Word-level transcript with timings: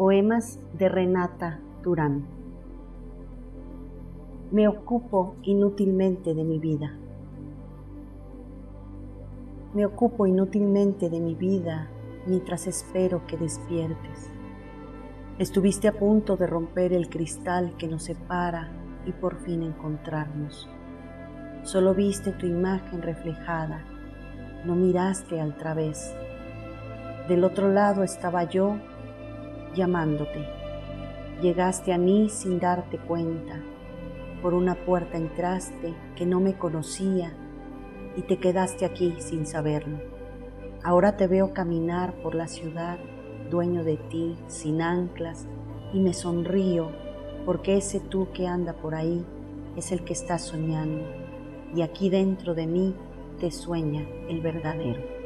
Poemas 0.00 0.58
de 0.72 0.88
Renata 0.88 1.60
Durán. 1.82 2.24
Me 4.50 4.66
ocupo 4.66 5.36
inútilmente 5.42 6.32
de 6.32 6.42
mi 6.42 6.58
vida. 6.58 6.96
Me 9.74 9.84
ocupo 9.84 10.26
inútilmente 10.26 11.10
de 11.10 11.20
mi 11.20 11.34
vida 11.34 11.90
mientras 12.24 12.66
espero 12.66 13.26
que 13.26 13.36
despiertes. 13.36 14.30
Estuviste 15.38 15.86
a 15.86 15.92
punto 15.92 16.38
de 16.38 16.46
romper 16.46 16.94
el 16.94 17.10
cristal 17.10 17.76
que 17.76 17.86
nos 17.86 18.04
separa 18.04 18.70
y 19.04 19.12
por 19.12 19.36
fin 19.40 19.62
encontrarnos. 19.62 20.66
Solo 21.62 21.92
viste 21.94 22.32
tu 22.32 22.46
imagen 22.46 23.02
reflejada, 23.02 23.84
no 24.64 24.74
miraste 24.76 25.42
al 25.42 25.58
través. 25.58 26.16
Del 27.28 27.44
otro 27.44 27.68
lado 27.68 28.02
estaba 28.02 28.44
yo 28.44 28.78
llamándote. 29.74 30.46
Llegaste 31.40 31.92
a 31.92 31.98
mí 31.98 32.28
sin 32.28 32.60
darte 32.60 32.98
cuenta. 32.98 33.60
Por 34.42 34.54
una 34.54 34.74
puerta 34.74 35.16
entraste 35.16 35.94
que 36.16 36.26
no 36.26 36.40
me 36.40 36.56
conocía 36.56 37.32
y 38.16 38.22
te 38.22 38.38
quedaste 38.38 38.84
aquí 38.84 39.14
sin 39.18 39.46
saberlo. 39.46 39.98
Ahora 40.82 41.16
te 41.16 41.26
veo 41.26 41.52
caminar 41.52 42.14
por 42.22 42.34
la 42.34 42.48
ciudad, 42.48 42.98
dueño 43.50 43.84
de 43.84 43.96
ti, 43.96 44.36
sin 44.46 44.80
anclas, 44.80 45.46
y 45.92 46.00
me 46.00 46.14
sonrío 46.14 46.90
porque 47.44 47.76
ese 47.76 48.00
tú 48.00 48.28
que 48.32 48.46
anda 48.46 48.74
por 48.74 48.94
ahí 48.94 49.24
es 49.76 49.92
el 49.92 50.04
que 50.04 50.12
está 50.12 50.38
soñando, 50.38 51.04
y 51.74 51.82
aquí 51.82 52.10
dentro 52.10 52.54
de 52.54 52.66
mí 52.66 52.94
te 53.38 53.50
sueña 53.50 54.06
el 54.28 54.40
verdadero. 54.40 55.19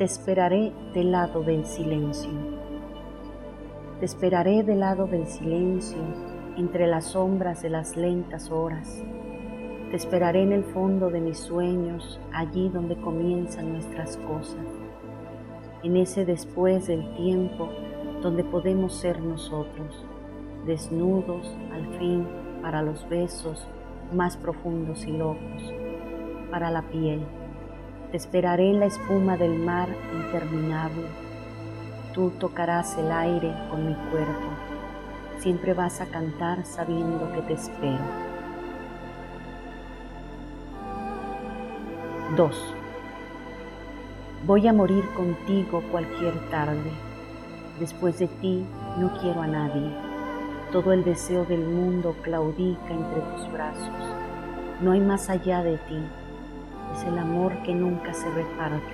Te 0.00 0.06
esperaré 0.06 0.72
del 0.94 1.12
lado 1.12 1.42
del 1.42 1.66
silencio. 1.66 2.30
Te 3.98 4.06
esperaré 4.06 4.62
del 4.62 4.80
lado 4.80 5.06
del 5.06 5.26
silencio, 5.26 5.98
entre 6.56 6.86
las 6.86 7.08
sombras 7.08 7.60
de 7.60 7.68
las 7.68 7.98
lentas 7.98 8.50
horas. 8.50 9.04
Te 9.90 9.96
esperaré 9.96 10.42
en 10.42 10.52
el 10.52 10.64
fondo 10.64 11.10
de 11.10 11.20
mis 11.20 11.36
sueños, 11.36 12.18
allí 12.32 12.70
donde 12.70 12.96
comienzan 12.96 13.74
nuestras 13.74 14.16
cosas. 14.16 14.64
En 15.82 15.98
ese 15.98 16.24
después 16.24 16.86
del 16.86 17.14
tiempo 17.16 17.68
donde 18.22 18.42
podemos 18.42 18.94
ser 18.94 19.20
nosotros, 19.20 20.06
desnudos 20.64 21.54
al 21.74 21.86
fin 21.98 22.26
para 22.62 22.80
los 22.80 23.06
besos 23.10 23.66
más 24.14 24.38
profundos 24.38 25.04
y 25.04 25.12
locos, 25.12 25.74
para 26.50 26.70
la 26.70 26.88
piel 26.88 27.20
te 28.10 28.16
esperaré 28.16 28.70
en 28.70 28.80
la 28.80 28.86
espuma 28.86 29.36
del 29.36 29.56
mar 29.56 29.88
interminable. 30.12 31.04
Tú 32.12 32.30
tocarás 32.30 32.98
el 32.98 33.10
aire 33.12 33.54
con 33.70 33.86
mi 33.86 33.94
cuerpo. 34.10 34.48
Siempre 35.38 35.74
vas 35.74 36.00
a 36.00 36.06
cantar 36.06 36.64
sabiendo 36.64 37.32
que 37.32 37.42
te 37.42 37.52
espero. 37.52 38.02
2. 42.36 42.74
Voy 44.46 44.66
a 44.66 44.72
morir 44.72 45.04
contigo 45.16 45.82
cualquier 45.92 46.34
tarde. 46.50 46.90
Después 47.78 48.18
de 48.18 48.26
ti 48.26 48.64
no 48.98 49.16
quiero 49.20 49.40
a 49.40 49.46
nadie. 49.46 49.90
Todo 50.72 50.92
el 50.92 51.04
deseo 51.04 51.44
del 51.44 51.64
mundo 51.64 52.16
claudica 52.22 52.90
entre 52.90 53.20
tus 53.20 53.52
brazos. 53.52 53.88
No 54.80 54.92
hay 54.92 55.00
más 55.00 55.30
allá 55.30 55.62
de 55.62 55.78
ti 55.78 56.02
es 57.00 57.06
el 57.06 57.18
amor 57.18 57.52
que 57.62 57.74
nunca 57.74 58.12
se 58.12 58.30
reparte. 58.30 58.92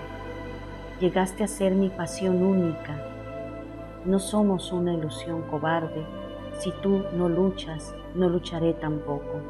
Llegaste 1.01 1.45
a 1.45 1.49
ser 1.49 1.75
mi 1.75 1.89
pasión 1.89 2.43
única. 2.43 2.97
No 4.05 4.19
somos 4.19 4.73
una 4.73 4.95
ilusión 4.95 5.43
cobarde. 5.43 6.05
Si 6.59 6.71
tú 6.83 7.03
no 7.15 7.29
luchas, 7.29 7.95
no 8.15 8.29
lucharé 8.29 8.75
tampoco. 8.75 9.41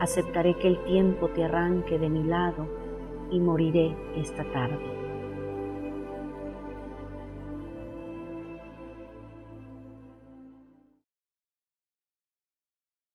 Aceptaré 0.00 0.56
que 0.58 0.68
el 0.68 0.84
tiempo 0.84 1.28
te 1.28 1.44
arranque 1.44 1.98
de 1.98 2.08
mi 2.08 2.22
lado 2.22 2.66
y 3.30 3.40
moriré 3.40 3.96
esta 4.16 4.44
tarde. 4.52 5.01